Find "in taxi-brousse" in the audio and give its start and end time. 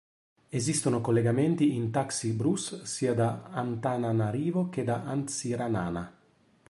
1.75-2.87